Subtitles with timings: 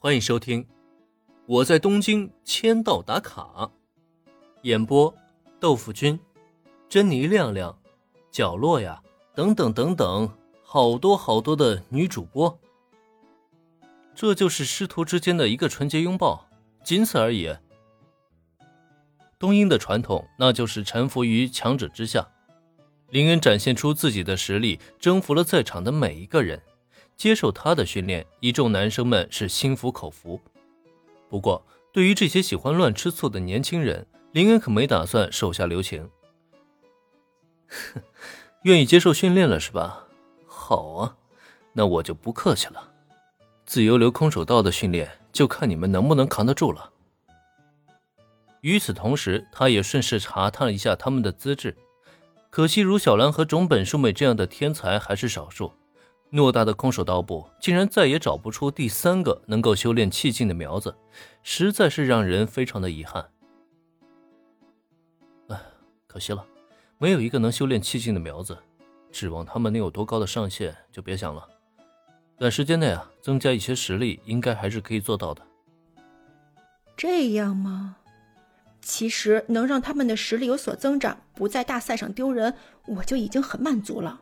[0.00, 0.62] 欢迎收听
[1.44, 3.42] 《我在东京签到打卡》，
[4.62, 5.12] 演播：
[5.58, 6.16] 豆腐君、
[6.88, 7.76] 珍妮亮亮、
[8.30, 9.02] 角落呀，
[9.34, 10.32] 等等等等，
[10.62, 12.56] 好多好多的女主播。
[14.14, 16.48] 这就是师徒之间的一个纯洁拥抱，
[16.84, 17.52] 仅此而已。
[19.36, 22.24] 东英的传统，那就是臣服于强者之下。
[23.10, 26.62] 林恩展现出自己的实力，征服了在场的每一个人。
[27.18, 30.40] 接受他的训练，一众男生们是心服口服。
[31.28, 36.08] 不过，对于这些喜欢乱吃醋的年轻人，林恩可没打算手下留情。
[37.66, 38.00] 哼
[38.62, 40.06] 愿意接受训练了是吧？
[40.46, 41.16] 好啊，
[41.72, 42.92] 那我就不客气了。
[43.66, 46.92] 自由流空手道的训练，就看你们能不能扛得住了。
[48.60, 51.76] 与此同时，他也顺势查探了一下他们的资质。
[52.48, 55.72] 可惜，如小兰和种本树美这样的天才还是少数。
[56.30, 60.94] 偌大的空手道部，竟然再也找不出第三个能够修炼气劲的苗子，
[61.42, 63.30] 实在是让人非常的遗憾。
[65.48, 65.58] 唉，
[66.06, 66.44] 可惜了，
[66.98, 68.58] 没有一个能修炼气劲的苗子，
[69.10, 71.48] 指望他们能有多高的上限就别想了。
[72.36, 75.42] 短时间内啊，增加一些实力，应该还是可以做到的。
[76.94, 77.96] 这样吗？
[78.80, 82.54] 其实能让他们的实力有所增长，不在大赛上丢人，
[82.86, 84.20] 我就已经很满足了。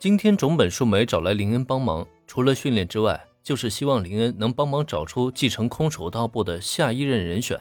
[0.00, 7.60] 今天种本树美找来林恩帮忙，除了训练之外，就是希望林恩能帮忙找出继承空手道部的下一任人选。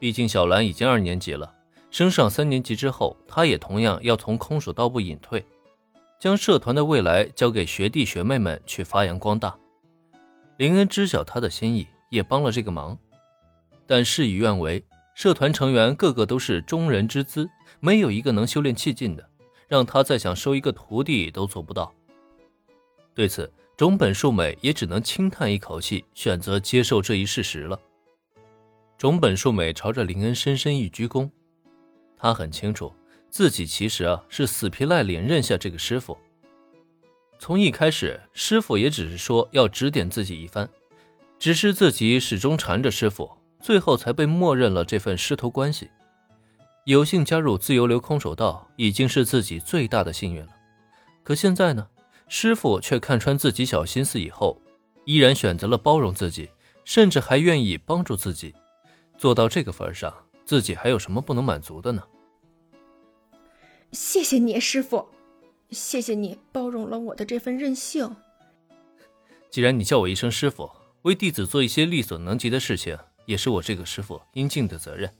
[0.00, 1.54] 毕竟小兰已经二年级了，
[1.92, 5.46] 升上三年级之后，她也同样要从空手道部隐退，
[6.18, 9.56] 将社团的未来交给学弟学妹们去发扬光大。
[10.56, 12.98] 林恩知晓他的心意，也帮了这个忙，
[13.86, 14.84] 但事与愿违，
[15.14, 19.30] 社团成员个个都是中人之资，没有一个能修炼气劲的。
[19.68, 21.92] 让他再想收一个徒弟都做不到。
[23.14, 27.78] 对此，种本树美也只能轻叹一口气，选择接受这一事实了。
[28.98, 31.30] 种本树美朝着林恩深深一鞠躬，
[32.16, 32.92] 他很清楚
[33.28, 36.16] 自己其实啊是死皮赖脸认下这个师傅。
[37.38, 40.68] 从一开始，师傅也只是说要指点自己一番，
[41.38, 45.90] 只是自己始终缠着师傅，最后才被默认了这份师徒关系。
[46.86, 50.52] 有幸加入自由流空手道已经是自己最大的幸运了，
[51.24, 51.88] 可现在呢，
[52.28, 54.62] 师傅却看穿自己小心思以后，
[55.04, 56.48] 依然选择了包容自己，
[56.84, 58.54] 甚至还愿意帮助自己。
[59.18, 60.14] 做到这个份上，
[60.44, 62.04] 自己还有什么不能满足的呢？
[63.90, 65.08] 谢谢你，师傅，
[65.70, 68.14] 谢谢你包容了我的这份任性。
[69.50, 70.70] 既然你叫我一声师傅，
[71.02, 75.12] 为弟子做一些力所能及的事情，也是我这个师傅应尽的责任。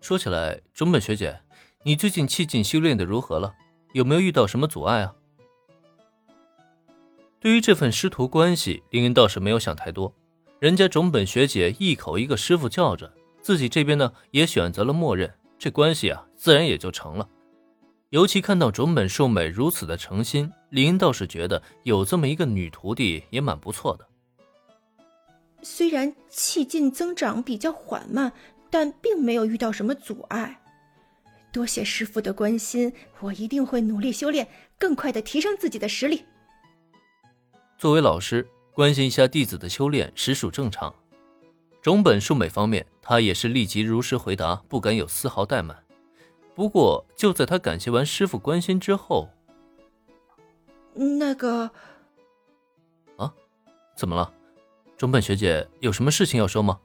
[0.00, 1.40] 说起来，中本学姐，
[1.82, 3.54] 你最近气劲修炼的如何了？
[3.92, 5.14] 有没有遇到什么阻碍啊？
[7.38, 10.14] 对于这份师徒关系，林恩倒是没有想太多。
[10.58, 13.12] 人家中本学姐一口一个师傅叫着，
[13.42, 17.28] 自己这边呢也选择了默认，这关系啊自然也就成了。
[18.08, 24.06] 尤其看到中本树美如此的诚心，林恩倒是觉得有这么一个女徒弟也蛮不错的。
[25.62, 28.32] 虽然气劲增长比较缓慢。
[28.70, 30.60] 但并没有遇到什么阻碍，
[31.52, 34.46] 多谢师傅的关心，我一定会努力修炼，
[34.78, 36.24] 更快的提升自己的实力。
[37.76, 40.94] 作为老师，关心一下弟子的修炼实属正常。
[41.82, 45.84] 种本树美方面，他也是立即如实回答，不敢有丝毫怠慢。
[46.54, 49.30] 不过，就在他感谢完师傅关心之后，
[50.94, 51.70] 那个，
[53.16, 53.32] 啊，
[53.96, 54.30] 怎么了？
[54.98, 56.78] 种本学姐有什么事情要说吗？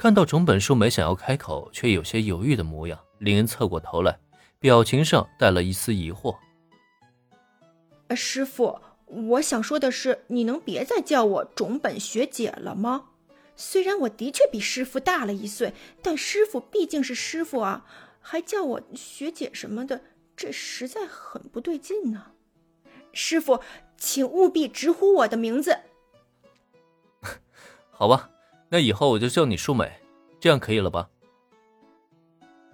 [0.00, 4.18] 看到种本树美想要开口，却有些犹豫的模样，林恩侧过头来，
[4.58, 6.34] 表情上带了一丝疑惑。
[8.16, 13.08] 师傅，我想说的是，你能别再叫我种本学姐了吗？
[13.56, 17.84] 虽然我的确比师傅大了一岁，但师傅毕竟是师傅啊，
[18.22, 20.00] 还叫我学姐什么的，
[20.34, 22.28] 这实在很不对劲呢。
[23.12, 23.60] 师傅，
[23.98, 25.78] 请务必直呼我的名字。
[27.92, 28.30] 好吧。
[28.72, 29.99] 那以后我就叫你树美，
[30.40, 31.08] 这样可以了吧？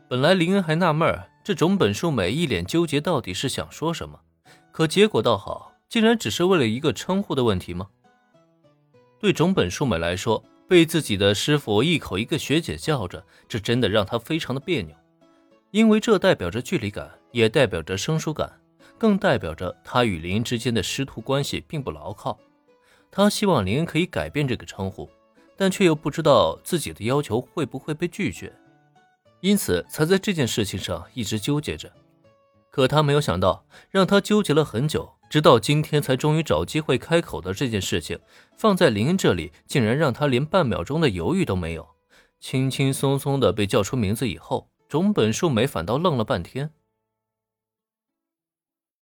[0.09, 4.21] 本来林恩还纳闷，这种本淑美一脸纠结，到底是想说什么？
[4.71, 7.89] 可结果倒好，竟然只是为了一个称呼的问题吗？
[9.19, 14.95] 对种本淑美来说，被自己的师傅一口一个学姐叫着，这真的让她非常的别扭，
[15.73, 18.61] 因为这代表着距离感，也代表着生疏感，
[18.97, 22.39] 更代表着她与林恩之间的师徒关系并不牢靠。
[23.11, 25.11] 她希望林恩可以改变这个称呼。
[25.57, 28.53] 但却又不知道自己的要求会不会被拒绝，
[29.41, 31.91] 因此才在这件事情上一直纠结着。
[32.71, 38.19] 可他没有想到，让他纠结了很久，直到今天才终于找机会开口的这件事情，
[38.57, 41.89] 放在林恩这里，竟然让他连半秒钟的犹豫都没有，
[42.39, 46.71] 轻轻松松的被叫出名字以后，种本树美反倒愣了半天。